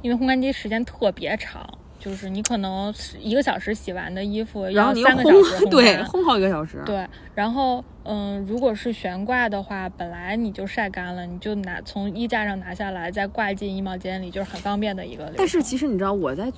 [0.03, 1.69] 因为烘干机时间特别长，
[2.07, 6.81] 就是你可能一个小时洗完的衣服，然后你又三个小时烘，对，干烘好一个小时。
[6.87, 15.33] 对，然后嗯，如果是悬挂的话，本来你就晒干了，你就拿从衣架上拿下来，再挂进衣帽间里，就是很方便的一个。
[15.37, 16.49] 但是其实你知道，我在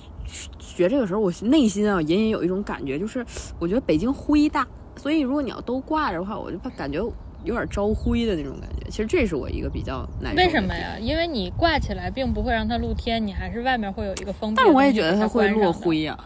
[0.59, 3.25] 学这个时候，我内心啊隐隐有一种感觉，就是
[3.59, 4.69] 我觉得北京灰大。
[4.97, 7.01] 所以如果你要都挂着的话，我就怕感觉
[7.45, 8.89] 有点招灰的那种感觉。
[8.91, 10.39] 其实这是我一个比较难受。
[10.39, 10.75] 为什么？
[10.75, 10.97] 呀？
[11.01, 15.73] 因为你挂起来并不会让它露天，你还是外面会有一个封闭但我也觉得它它会落。
[15.73, 16.19] 灰呀、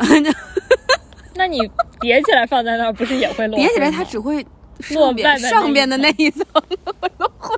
[1.34, 1.58] 那你
[2.00, 3.56] 叠起来放在那儿，不是也会落？
[3.58, 4.44] 叠起来它只会
[4.90, 6.44] 落上边外面上边的那一层
[7.00, 7.56] 会落灰。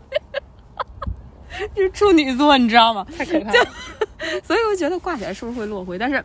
[1.74, 3.06] 就是处女座，你知道吗？
[3.16, 3.66] 太可怕了。
[4.42, 5.98] 所以我觉得挂起来是不是会落灰？
[5.98, 6.24] 但是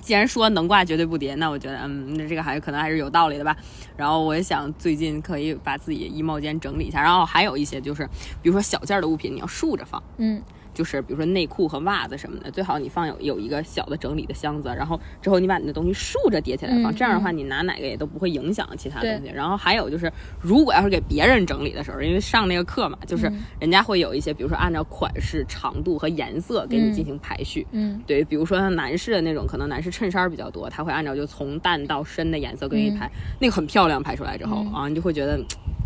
[0.00, 3.56] 既然说能挂绝对不叠，那我觉得嗯，那这个还可能还是有道理的吧。
[3.96, 8.04] 然后我也想最近可以把自己衣帽间整理一下，然后还有一些就是
[8.42, 10.02] 比如说小件儿的物品，你要竖着放。
[10.18, 10.42] 嗯，
[10.80, 19.30] 就是比如说内裤和袜子什么的，最好你放有有一个小的整理的箱子，然后之后你把你的东西竖着叠起来放，嗯这样的话你拿哪个也都不会影响其他东西。
[19.34, 27.66] 然后还有就是，如果要是给别人整理的时候，因为上那个课嘛，就是嗯人家会有一些，比如说按照款式、长度和颜色给你进行排序。
[27.72, 35.38] 嗯对，比如说像男士的那种，可能男士衬衫比较多，他会按照就从淡到深的颜色给你排，那个很漂亮，排出来之后、嗯啊，你就会觉得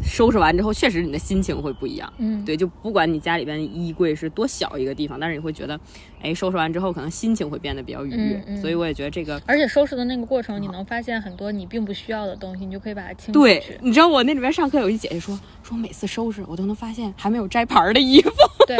[0.05, 2.13] 收拾完之后，确实你的心情会不一样。
[2.19, 5.79] 嗯，对，就不管你家里边衣柜是多小一个地方，但是你会觉得，
[6.21, 8.37] 哎，收拾完之后可能心情会变得比较愉悦。
[8.37, 13.63] 嗯嗯所以我也觉得这个，而且收拾的那个过程，你能发现很多你并不需要的东西，你就可以把它清出对，。
[13.81, 18.31] 你知道我那里边上课有一姐姐说，说每次收拾我都能发现还没有摘牌儿的衣服。
[18.67, 18.77] 对，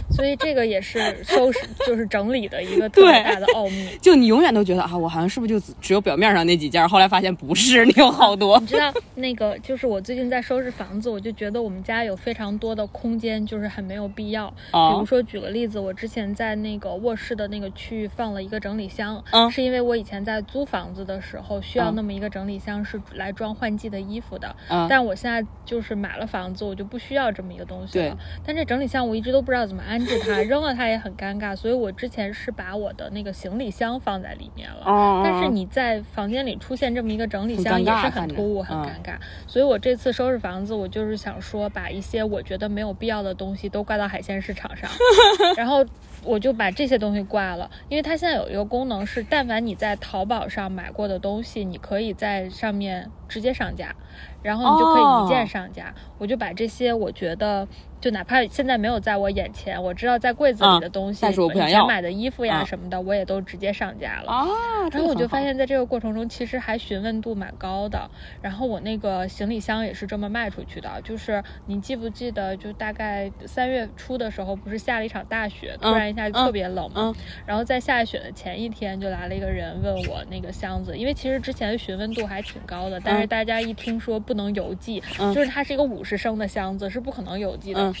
[0.10, 3.88] 所以这个也是收拾，就是整理的一个特别大的奥秘。
[4.00, 8.66] 就你永远都觉得啊，我好像是不是就只只有表面上那几件儿，后来发现不是，你有好多 你。
[8.66, 14.48] 知道那个，就是我最近在收拾房子，我就觉得我们家有非常多的空间，就是很没有必要。
[14.48, 24.54] 比啊如说，举个例子，我之前在那个卧室的那个区域放了一个整理箱，嗯是因为我以前在租房子的时候需要嗯那么一个整理箱是来装换季的衣服的。
[24.68, 28.16] 嗯但我现在就是买了房子，我就不需要这么一个东西了。
[28.46, 34.82] 但这整理箱我一直都不知道怎么安置它，扔了它也很尴尬，所以我之前是把我的那个行李箱放在里面了。
[34.84, 38.84] 哦但是你在房间里出现这么一个整理箱也是很突兀、很嗯。
[38.84, 39.14] 尴尬，
[39.46, 44.90] 所以我这次收拾房子，我就是想说把一些我觉得没有必要的东西都挂到海鲜市场上，
[45.56, 45.84] 然后
[46.22, 53.94] 我就把这些东西挂了，因为它现在有一个功能是，但凡你在淘宝上买过的东西，你可以在上面直接上架，
[54.42, 55.94] 然后你就可以一键哦上架。
[56.18, 57.66] 我就把这些我觉得。
[58.00, 64.30] 就哪怕现在没有在我眼前，我知道在柜子里嗯的东西，但是我不想以前要买的衣服呀嗯什么的，我也都直接上架了。
[64.30, 64.46] 啊，
[64.92, 68.08] 然后我就发现，在这个过程中，其实还询问度蛮高的。
[68.40, 77.12] 然后我那个行李箱也是这么卖出去的，就是你记不记得，就大概三月初的时候，不是下了一场大雪，突然一下就特别冷嘛。
[77.12, 77.14] 嗯
[77.46, 87.80] 然后在下雪的前一天，就来了一个人问我那个箱子，因为其实之前询问度还挺高的，但是嗯大家一听说不能邮寄，嗯就是它是一个五十升的箱子，是不可能邮寄的。
[87.82, 87.94] 嗯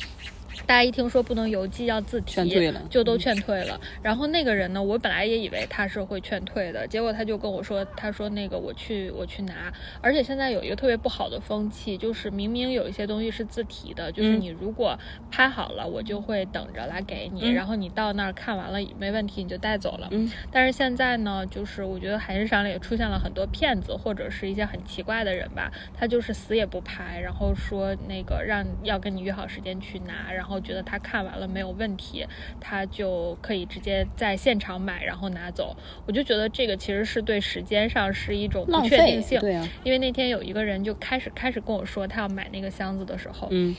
[0.66, 3.80] 大家一听说不能邮寄要自提，劝退了就都劝退了。
[4.02, 9.72] 然后那个人呢，我本来也以为他是会劝退的，结果他就跟我说，他说那个我去我去拿。
[10.00, 14.98] 而且现在有一个特别不好的风气，就是明明有一些东西是自提的，就是嗯你如果
[15.30, 20.08] 拍好了，我就会等着来给你，嗯然后你到那儿看完了没问题，你就带走了。
[20.10, 32.24] 嗯但是现在呢，就是我觉得海鲜市场里也出现了很多骗子，或者是一些很奇怪的人吧，他就是死也不拍，然后说那个让要跟你约好时间去拿，然后觉得他看完了没有问题，
[32.60, 35.76] 他就可以直接在现场买，然后拿走。
[36.06, 39.40] 我就觉得这个其实是对时间上是一种不确定性。
[39.40, 43.74] 对啊，因为那天有一个人就开始开始跟我说他要买那个箱子的时候，嗯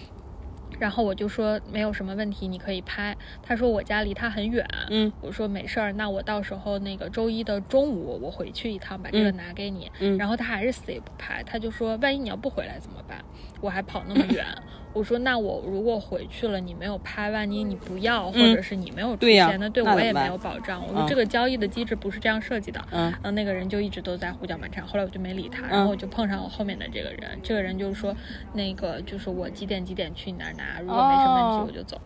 [0.79, 3.13] 然后我就说没有什么问题，你可以拍。
[3.43, 9.91] 他说我家离他很远，嗯我说没事儿，那我到时候那个周一的中午我回去一趟，把这个嗯拿给你。
[9.99, 13.21] 嗯然后他还是死也不拍，他就说万一你要不回来怎么办？
[13.59, 14.45] 我还跑那么远。
[14.91, 20.81] 我说那我如果回去了你没有拍，万一你不要，或者是你没有出嗯对呀现，那对我也没有保障。
[20.85, 22.83] 我说嗯这个交易的机制不是这样设计的。
[22.91, 28.15] 嗯然后那个人就一直都在胡搅蛮缠，后来我就没理他，然后我就碰上我后面的这个人，这个人就是说，
[28.53, 32.01] 那个就是我几点几点去你那儿拿，如果没什么问哦题我就走。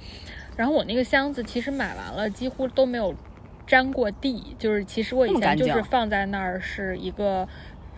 [0.57, 3.15] 然后我那个箱子其实买完了，几乎都没有
[3.65, 7.47] 沾过地，就是其实我以前就是放在那儿是一个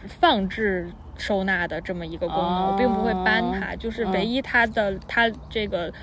[0.05, 0.87] 放置。
[1.17, 5.93] 收纳的这么一个功能，哦我并不会搬它，就是唯嗯一它的它这个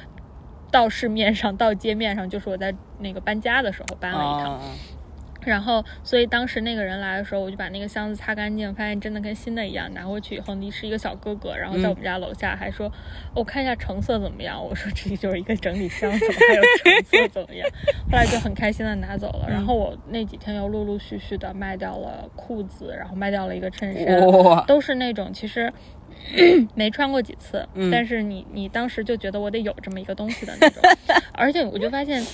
[0.70, 4.60] 到市面上到街面上，就是我在那个搬家的时候搬了一趟。
[5.50, 9.92] 啊然后，所以当时那个人来的时候，我就把那个箱子擦干净，发现真的跟新的一样。
[9.94, 12.90] 拿回去以后，你是一个小哥哥，然后在我们家楼下还说
[13.34, 17.68] ：“我看一下成色怎么样。”我说：“这就是一个整理箱，怎么还有成色怎么样？”
[18.10, 19.46] 后来就很开心的拿走了。
[19.50, 25.72] 然后我那几天又陆陆续续的卖掉了裤子，然后卖掉了一个衬衫，都是那种其实。
[26.76, 30.80] 没穿过几次，嗯但是你你当时就觉得我得有这么一个东西的那种，
[31.34, 32.24] 而且我就发现，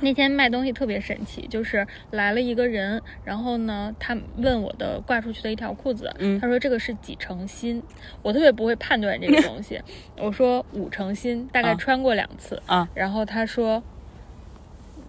[0.00, 7.82] 那天卖东西特别神奇，就是来了一个人，然后呢，他问我的挂出去的一条裤子，嗯他说这个是几成新，
[8.22, 9.80] 我特别不会判断这个东西，
[10.18, 13.82] 我说五成新，大概啊穿过两次，啊，然后他说。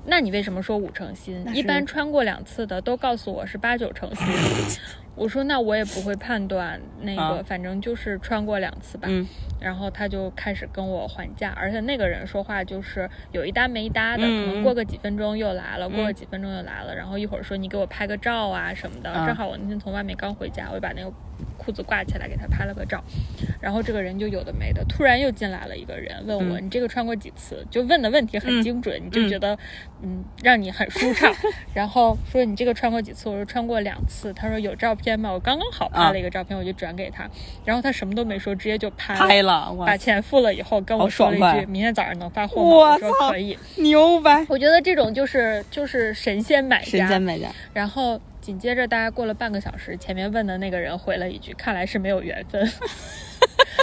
[0.05, 1.43] 那你为什么说五成新？
[1.55, 4.25] 一般穿过两次的都告诉我是八九成新。
[5.15, 9.07] 我说那我也不会判断，那个、啊反正就是穿过两次吧。
[9.09, 9.25] 嗯
[9.61, 19.09] 然后他就开始跟我还价，而且那个人说话就是有一搭没一搭的，嗯可能过个几分钟又来了，过个嗯几分钟又来了，然后一会儿说你给我拍个照啊什么的。
[19.09, 21.11] 啊正好我那天从外面刚回家，我就把那个
[21.57, 23.03] 裤子挂起来给他拍了个照，
[23.59, 29.57] 然后这个人就有的没的，突然又进来了一个人问我、嗯你这个穿过几次，就问的问题很嗯精准，你就觉得
[30.01, 31.33] 嗯让你很舒畅，
[31.73, 35.31] 然后说你这个穿过几次，我说穿过两次，他说有照片吗？
[35.31, 37.29] 我刚刚好拍啊了一个照片，我就转给他，
[37.65, 39.19] 然后他什么都没说，直接就拍了。
[39.27, 43.57] 拍了，把钱付了以后，跟我说了一句：“明天早上能发货吗？”我我说可以。
[43.77, 46.85] 牛掰，我觉得这种就是就是神仙买家。
[46.85, 52.63] 神仙买家，然后紧接着大概过了半个小时，前面问的那个人回了一句：“看来是没有缘分。”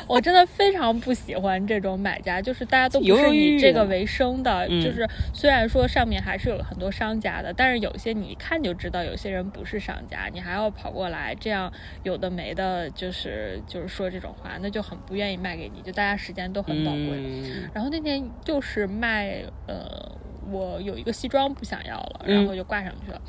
[0.07, 4.67] 我真的非常不喜欢这种买家，就是大家都不是以这个为生的。
[4.71, 11.73] 嗯就是虽然说上面还是有很多商家的，但是有些你一看就知道有些人不是商家，你还要跑过来这样
[12.05, 17.11] 有的没的，就是就是说这种话，那就很不愿意卖给你，就大家时间都很宝贵。
[17.17, 20.11] 嗯然后那天就是卖，呃，
[20.51, 23.21] 我有一个西装不想要了，嗯然后就挂上去了，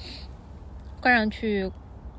[1.03, 1.69] 挂上去。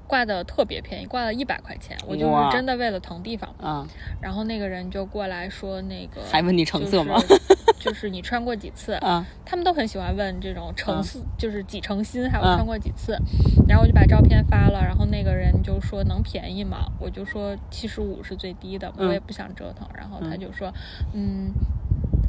[0.07, 3.49] 挂的特别便宜，挂了一百块钱，我就是真的为了腾地方。
[3.59, 3.89] 啊，
[4.21, 7.19] 然后那个人就过来说，那个还问你成色吗？
[7.19, 7.41] 就 是
[7.81, 8.93] 就是你穿过几次？
[9.01, 13.19] 啊，他们都很喜欢问这种成色，就是几成新，还有嗯穿过几次。
[13.67, 16.87] 然后我就把照片发了，然后那个人就说能便宜吗？
[17.01, 19.89] 我就说七十五是最低的，嗯我也不想折腾。
[19.95, 20.71] 然后他就说，
[21.15, 21.51] 嗯，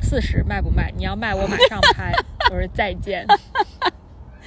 [0.01, 0.93] 四十卖不卖？
[0.95, 2.13] 你要卖我马上拍。
[2.49, 3.27] 我说再见。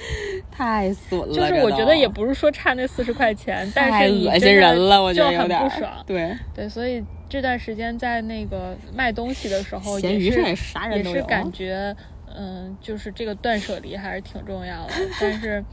[0.51, 5.91] 太损了，就是我觉得也不是说差那四十块钱， 但是你恶心人了，我觉得有点儿不爽。
[6.05, 11.95] 对，对，所以这段时间在那个卖东西的时候，也是闲鱼上也啥人都有啊也是感觉，
[12.35, 14.93] 嗯，就是这个断舍离还是挺重要的。
[15.19, 15.63] 但是，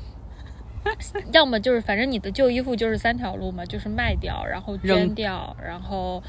[1.32, 6.22] 要么就是反正你的旧衣服就是三条路嘛，就是卖掉，然后捐扔掉，然后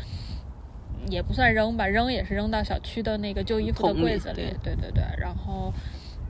[1.10, 4.74] 也不算扔吧，扔也是扔到小区的那个旧衣服的柜子里对。
[4.74, 5.74] 对对对，然后。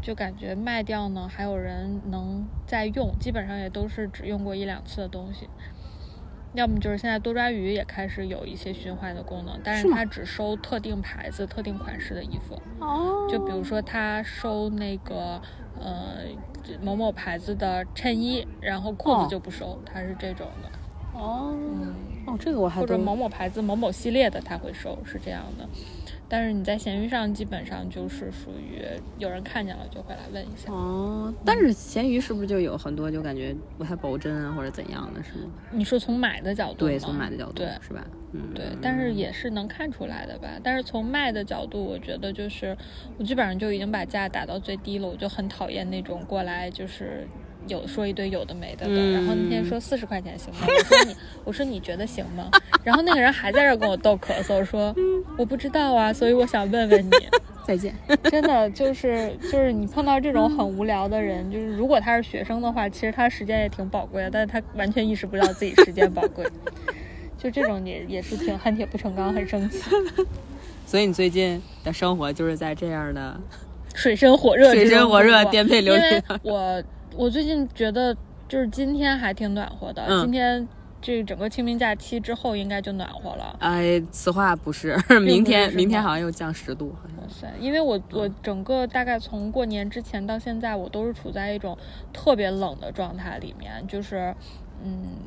[0.07, 5.49] 就感觉卖掉呢，还有人能再用，基本上也都是只用过一两次的东西。
[6.53, 12.57] 要么就是现在多抓鱼也开始有一些循环的功能，但是它只收特定牌子、特定款式的衣服。
[12.79, 15.41] 哦就比如说，它收那个
[15.77, 16.19] 呃
[16.81, 21.19] 某某牌子的衬衣，然后裤哦子就不收，它是这种的。
[21.19, 21.93] 哦嗯，
[22.27, 25.67] 哦，这个我还都或者某某牌子、某某系列的，它会收，是这样的。
[26.29, 28.83] 但是你在闲鱼上基本上就是属于
[29.17, 30.71] 有人看见了就会来问一下。
[30.71, 35.51] 哦，但是闲鱼是不是就有很多就感觉不太保真啊，或者怎样的，是吗？
[35.71, 38.05] 你说从买的角度吗，对，从买的角度对是吧？
[38.33, 40.49] 嗯，对，但是也是能看出来的吧。
[40.61, 42.77] 但是从卖的角度，我觉得就是
[43.17, 47.25] 我基本上就已经把价打到最低了，我就很讨厌那种过来就是
[47.67, 48.91] 有说一堆有的没的的。
[48.93, 50.67] 嗯然后那天说四十块钱行吗？
[50.67, 52.49] 我说你我说你觉得行吗？
[52.83, 54.95] 然后那个人还在这儿跟我逗咳嗽，说
[55.37, 57.11] 我不知道啊，所以我想问问你。
[57.67, 57.93] 再见。
[58.31, 66.45] 真的就是就是你碰到这种很无聊的人，就是如果他是学生的话，其实他时间也挺宝贵的，但是他完全意识不到自己时间宝贵。
[67.37, 69.83] 就这种也也是挺恨铁不成钢，很生气，
[70.87, 73.37] 所以你最近的生活就是在这样的
[73.93, 76.01] 水深火热水深火热、颠沛流离。
[76.43, 76.81] 我
[77.17, 78.15] 我最近觉得
[78.47, 80.67] 就是今天还挺暖和的，嗯今天
[81.01, 83.55] 这整个清明假期之后应该就暖和了。
[83.59, 87.51] 哎，此话不是， 明天明天好像又降十度，好像哇塞！
[87.59, 91.77] 因为我我整个大概从过年之前到现在，我都是处在一种
[92.13, 94.33] 特别冷的状态里面，就是
[94.83, 95.17] 嗯。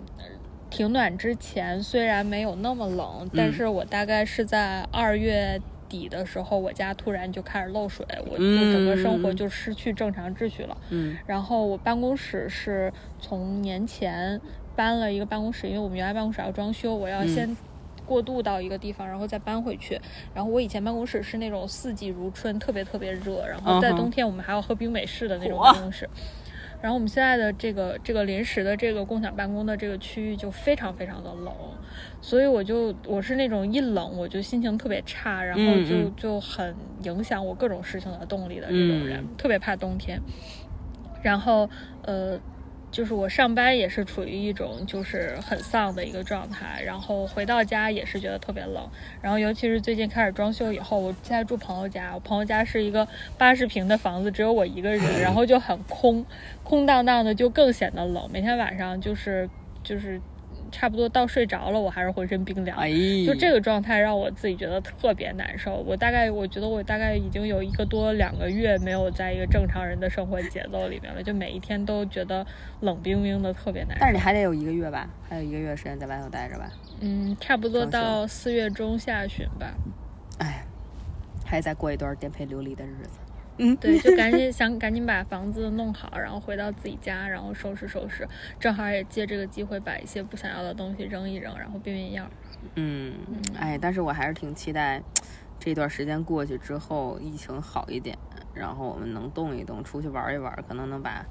[0.71, 10.75] 停暖之前虽然没有那么冷，但是我大概是在二月底的时候，我家突然就开始漏水，我就整个生活就失去正常秩序了。
[10.89, 14.41] 嗯然后我办公室是从年前
[14.75, 17.57] 搬了一个办公室，因为我们原来办公室要装修，我要嗯先
[18.07, 20.01] 过渡到一个地方，然后再搬回去。
[20.35, 26.09] 然后我以前办公室是那种四季如春，特别特别热，然后在冬天我们还要喝冰美式的那种办公室。
[26.83, 31.53] 然后我们现在的这个这个临时的这个共享办公的这个区域就非常非常的冷，
[32.21, 40.21] 所以我就我是那种一冷我就心情特别差，然后就、就很影响我各种事情的动力的这种人，嗯特别怕冬天。
[41.23, 41.69] 然后
[42.03, 42.41] 呃，
[42.91, 48.89] 就是我上班也是处于一种就是很丧的一个状态，然后回到家也是觉得特别冷，
[49.23, 53.07] 然后尤其是最近开始装修以后，我现在住朋友家，我朋友家是一个
[53.39, 56.25] 八十平的房子，只有我一个人，然后就很空，
[56.65, 58.29] 空荡荡的，就更显得冷。
[58.33, 59.49] 每天晚上就是
[59.83, 60.21] 就是
[60.71, 62.79] 差不多到睡着了，我还是浑身冰凉。
[62.79, 62.91] 哎，
[63.27, 65.77] 就这个状态让我自己觉得特别难受。
[65.87, 72.47] 我大概我觉得我大概已经有一个多两个月没有在一个正常人的生活节奏里面了，就每一天都觉得
[72.81, 74.01] 冷冰冰的，特别难受。
[74.01, 76.71] 但是你还得有一个月吧，还有一个月时间在外头待着吧？
[77.01, 79.75] 嗯，差不多到四月中下旬吧。
[80.39, 80.65] 哎，
[81.45, 83.19] 还得再过一段颠沛流离的日子。
[83.81, 88.27] 对，就赶紧想 赶紧把房子弄好，然后回到自己家，然后收拾收拾，
[88.59, 92.31] 正好也借这个机会把一些不想要的东西扔一扔，然后变变样。
[92.75, 93.15] 嗯，
[93.59, 95.03] 哎，但是我还是挺期待
[95.59, 98.17] 这段时间过去之后，疫情好一点，
[98.55, 101.25] 然后我们能动一动，出去玩一玩，可能能把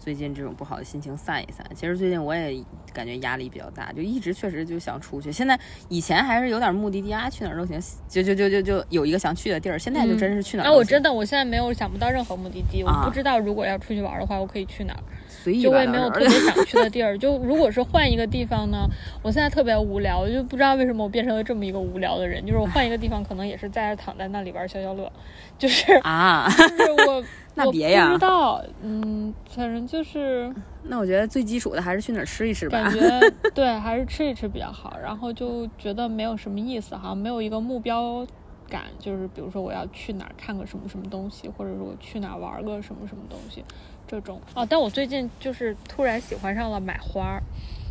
[0.00, 1.64] 最近这种不好的心情散一散。
[1.74, 2.58] 其实最近我也
[2.92, 5.30] 感觉压力比较大，就一直确实就想出去。
[5.30, 5.56] 现在
[5.90, 7.78] 以前还是有点目的地啊，去哪儿都行，
[8.08, 9.78] 就就就就就有一个想去的地儿。
[9.78, 15.00] 现在就真是去哪儿啊，都行我真的我现在没有想不到任何目的地，我啊不知道如果要出去玩的话，我可以去哪儿。
[15.28, 17.16] 随意吧就我也没有特别想去的地儿。
[17.16, 18.88] 就如果是换一个地方呢，
[19.22, 22.44] 我现在特别无聊，我就不知道为什么我变成了这么一个无聊的人。
[22.44, 25.10] 就是我换一个地方，可能也是在这躺在那里玩消消乐，
[25.58, 26.48] 就是啊。
[26.50, 27.22] 就是我
[27.54, 30.52] 那别呀我不知道，嗯，反正就是
[30.84, 32.92] 那我觉得最基础的还是去哪儿吃一吃吧感。
[32.94, 34.96] 觉对，还是吃一吃比较好。
[35.02, 38.26] 然后就觉得没有什么意思，好像没有一个目标
[38.68, 43.64] 感，就是比如说我要去哪儿看个什么什么东西，或者说我去哪儿玩个什么什么东西。
[44.06, 47.42] 这种哦，但我最近就是突然喜欢上了买花儿，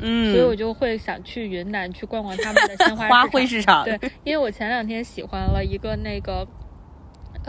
[0.01, 3.85] 嗯，所以我就会想去云南去逛逛他们的鲜花花卉市场。
[3.85, 6.45] 对，因为我前两天喜欢了一个那个，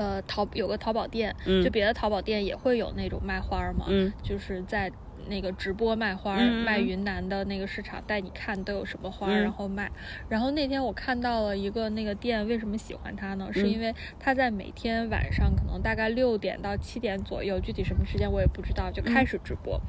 [0.00, 1.62] 呃，淘有个淘宝店，嗯。
[1.62, 4.10] 就别的淘宝店也会有那种卖花儿嘛，嗯。
[4.22, 4.90] 就是在
[5.30, 9.90] 那个直播卖花卖云南的那个市场，带你看都有什么花然后卖。
[10.28, 13.48] 然后那天我看到了一个那个店，为什么喜欢它呢？
[13.52, 19.80] 是嗯因为它在每天晚上可能大概六点到七点左右，具体什么时间我也不知道，就嗯开始直播。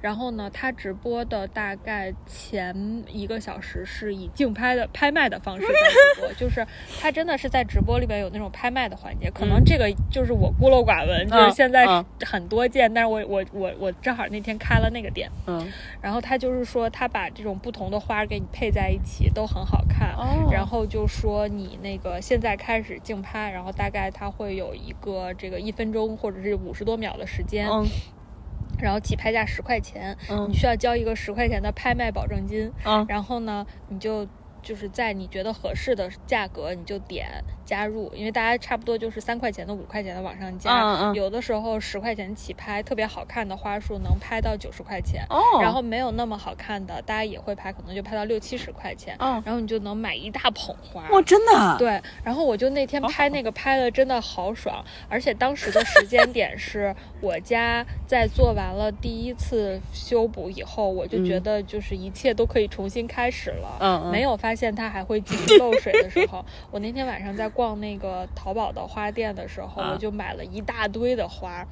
[0.00, 6.66] 然后呢，它直播的大概前一个小时是以竞拍的拍卖的方式在直播，就是
[6.98, 9.30] 它真的是在直播里边有那种拍卖的环节。
[9.30, 15.66] 可能这个就是我孤陋寡闻，就是嗯现在嗯很多见，但是我我我我正好那天开了那个店，嗯，
[16.00, 20.14] 然后他就是说他把这种不同的花给你配在一起，都很好看。
[20.14, 20.48] 哦。
[20.50, 27.86] 然后就说你那个现在开始竞拍，然后大概它会有一个这个一分钟或者是五十多秒的时间，嗯。
[28.78, 30.48] 然后起拍价十块钱，嗯。
[30.48, 33.04] 你需要交一个十块钱的拍卖保证金，嗯。
[33.08, 34.26] 然后呢，你就
[34.62, 37.26] 就是在你觉得合适的价格，你就点
[37.66, 51.02] 加入，因为大家差不多就是三块钱的、五块钱的往上加，嗯嗯有的时候十块钱起拍，特别好看的花束能拍到九十块钱，哦，然后没有那么好看的，大家也会拍，可能就拍到六七十块钱，嗯然后你就能买一大捧花。
[51.10, 64.10] 哇，真的，对，然后我就那天拍那个拍的真的好爽，而且当时的时间点是我家在做完了第一次修补以后，我就觉嗯得就是一切都可以重新开始了。
[64.12, 69.92] 没有发现它还会继续漏水的时候，我那天晚上在逛那个淘宝的花店的时候，啊。
[69.92, 71.66] 我就买了一大堆的花，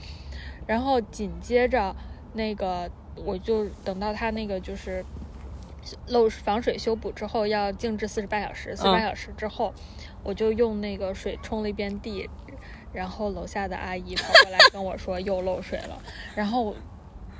[0.66, 1.95] 然后紧接着
[2.32, 5.05] 那个我就等到它那个就是
[6.07, 9.03] 漏防水修补之后要静置四十八小时，四十八嗯。
[9.03, 9.74] 小时之后，
[10.22, 12.28] 我就用那个水冲了一遍地，
[12.95, 16.01] 然后楼下的阿姨跑过来跟我说 又漏水了，
[16.35, 16.74] 然后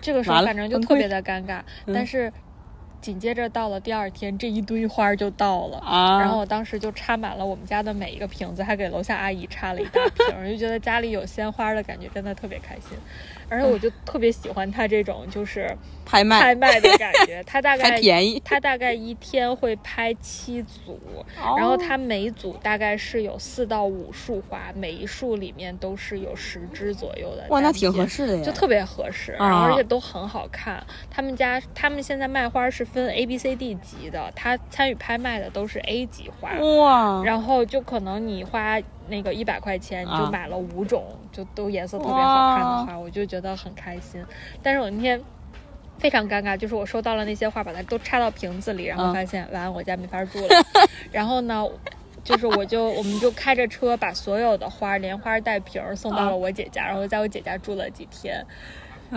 [0.03, 1.95] 这个时候反正就特别的尴尬，嗯。
[1.95, 2.31] 但是
[3.05, 5.77] 紧接着到了第二天，这一堆花儿就到了。
[5.81, 12.97] 啊，然后我当时就插满了我们家的每一个瓶子，还给楼下阿姨插了一大瓶儿，就觉得家里有鲜花的感觉真的特别开心。
[13.49, 15.77] 而且我就特别喜欢它这种就是
[16.07, 20.99] 拍卖拍卖的感觉， 它大概还便宜，它大概一天会拍七组，
[21.43, 27.45] 哦然后它每组大概是有四到五束花，每一束里面都是有十支左右的。
[27.49, 28.05] 哇，那挺合。
[28.07, 30.81] 适的呀，就特别合适，啊然后而且都很好看。
[31.11, 38.79] 他们家他们现在卖花是分 A、B、C、D 级的，他参与拍卖的都是 A 级花，哇，然后就可能你花
[39.09, 44.25] 那个一百块钱，你就啊买了五种，就都颜色特别好看的花，我就觉得很开心。
[44.63, 45.21] 但是我那天
[45.99, 50.49] 非常尴尬，就是我收到了那些花，把它都插到瓶子里，然后嗯发现完我家没法住了。
[51.13, 51.67] 然后呢？
[52.23, 58.43] 就是我就我们就开着车把所有的花连花带瓶儿送到了啊我姐家，然后在我姐家住了几天，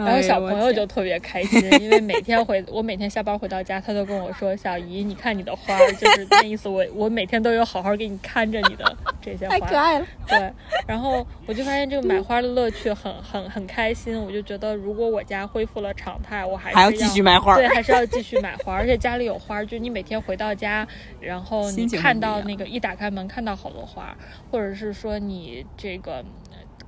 [0.05, 10.53] 然后小朋友就特别开心，因为每天回我每天下班回到家，他都跟我说：“小姨，你看你的花，就是那意思，我我每天都有好好给你看着你的这些花，太可爱了。”对，
[10.85, 17.55] 然后我就发现这个买花的乐趣很很很开心，我就觉得如果我家恢复了常态，我还是要还要继续买花。
[17.55, 20.87] 对，还是要继续买花，而且家里有花，就你每天回到家，
[21.19, 24.15] 然后你看到那个一打开门看到好多花，
[24.51, 26.23] 或者是说你这个。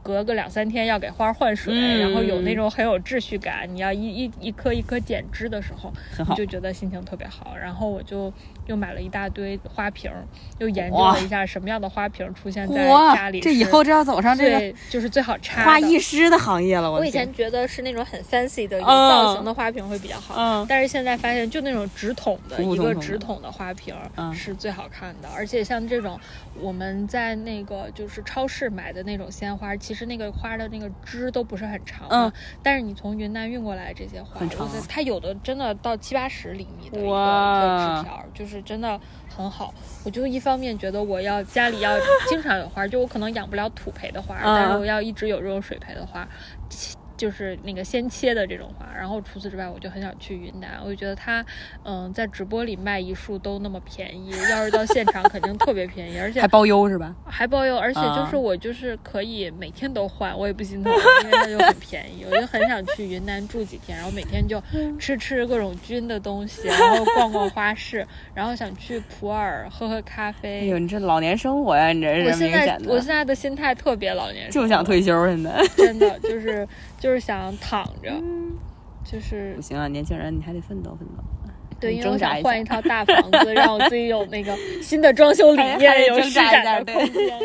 [0.02, 3.68] 隔个两三天要给花换水，嗯然后有那种很有秩序感。
[3.74, 5.92] 你要一一一颗一颗剪枝的时候，
[6.30, 7.56] 你就觉得心情特别好。
[7.56, 8.32] 然后我就
[8.70, 10.24] 又买了一大堆花瓶儿，
[10.60, 16.90] 又研究了一下什么样的花瓶儿出现在家里，这以后这要走上这个就是最好插花的艺师的行业了。
[16.92, 23.96] 我以前觉得是那种很 fancy 的造型的花瓶会比较好，嗯但是现在发现就那种直筒的一个普普通通的直筒的花瓶
[24.32, 26.20] 是最好看的，而且像这种
[26.62, 34.40] 我们在那个就是超市买的那种鲜花，其实那个花的那个枝都不是很长嘛，嗯但是你从云南运过来这些花，
[34.88, 39.00] 它有的真的到七八十厘米的一个一个枝条，就是真的
[39.36, 39.74] 很好。
[40.04, 41.98] 我就一方面觉得我要家里要
[42.28, 46.28] 经常有花，就我可能养不了土培的花，嗯但是我要一直有这种水培的花。
[47.20, 50.80] 就是那个先切的这种花，然后除此之外，我就很想去云南。
[50.82, 51.46] 我就觉得它，
[51.84, 57.14] 嗯，在直播里卖一束都那么便宜，要是到现场肯定特别便宜，而且还包邮是吧？
[57.26, 60.94] 还包邮，而且就是啊我就是可以每天都换，我也不心疼，
[61.24, 62.26] 因为它就很便宜。
[62.32, 64.64] 我就很想去云南住几天，然后每天就
[64.98, 70.68] 吃吃各种菌的东西，然后逛逛花市，然后想去普洱喝喝咖啡哎啡。
[70.68, 75.50] 呦，你这老年生活呀，你这是我现在明显的，我现在的心态特别老年生，就想退休现在。
[75.76, 76.68] 真的就是
[77.00, 78.22] 就是想躺着，
[79.04, 81.24] 就是不行啊，年轻人你还得奋斗奋斗。
[81.80, 87.40] 对，因为我想换一套大房子，让我自己有那个新的装修理念，有施展的空 间。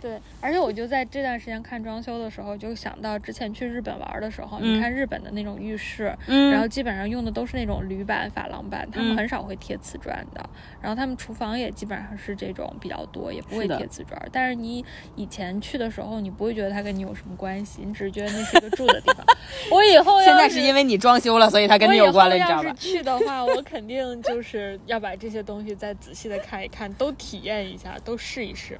[0.00, 10.48] 对，而且我就在这段时间看装修的时候，就想到之前去日本玩的时候，嗯你看日本的那种浴室，嗯然后基本上用的都是那种铝板、珐琅板，他们嗯很少会贴瓷砖的。
[10.82, 14.20] 然后他们厨房也基本上是这种比较多，也不会贴瓷砖。
[14.30, 14.84] 但是你
[15.16, 19.24] 以前去的时候，你不会觉得它跟你有什么关系，你只是觉得那是一个住的地方。
[19.72, 22.74] 我以后现在是因为你装修了，所以它跟你有关了，你知道要是吧？
[22.78, 28.78] 去的话，我肯定就是要把这些东西再仔细的看一看，都体验一下，都试一试。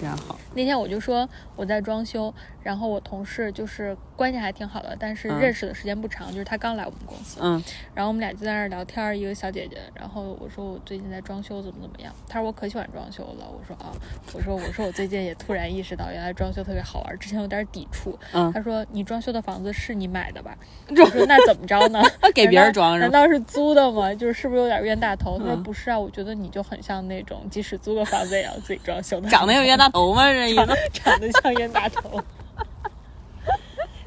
[0.00, 0.38] 非常好。
[0.54, 2.32] 那天我就说我在装修，
[2.62, 7.62] 然后我同事就是关系还挺好的，但是嗯认识的时间不长，就是他刚来我们公司，嗯
[7.94, 13.92] 然后我们俩就在那儿聊天，一个小姐姐，然后我说我最近在装修怎么怎么样，她说我可喜欢装修了，我说啊，
[14.32, 20.56] 我说我说我最近也突然意识到原来装修特别好玩，之前有点抵触，嗯她说你装修的房子是你买的吧？
[20.90, 22.02] 我说那怎么着呢？
[22.34, 22.98] 给别人装？
[22.98, 24.12] 难道是租的吗？
[24.14, 25.38] 就是是不是有点冤大头？
[25.38, 30.30] 她说嗯不是啊，我觉得你就很像那种即使租个房子也要自己装修的，长得有冤大头吗？
[30.32, 30.66] 这意思？
[30.92, 32.20] 长得像冤大头。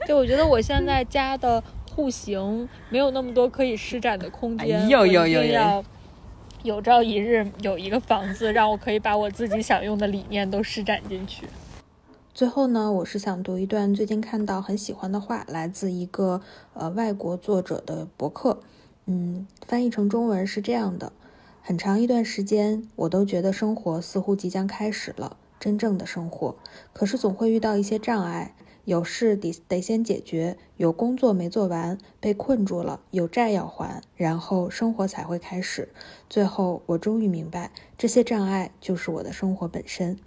[0.07, 1.63] 就我觉得我现在家的
[1.95, 5.83] 户型没有那么多可以施展的空间，哎呦我呦呦呦一定要
[6.63, 11.47] 有朝一日有一个房子，让我可以把我自己想用的理念都施展进去。
[12.33, 16.41] 最后呢，我是想读一段最近看到很喜欢的话，来自一个
[16.73, 18.61] 呃外国作者的博客，
[19.05, 21.11] 嗯，翻译成中文是这样的：
[21.61, 26.57] 很长一段时间，我都觉得生活似乎即将开始了，真正的生活，
[26.91, 28.55] 可是总会遇到一些障碍。
[28.85, 35.89] 有事得得先解决，有工作没做完，被困住了，有债要还，然后生活才会开始。
[36.27, 40.17] 最后，我终于明白，这些障碍就是我的生活本身。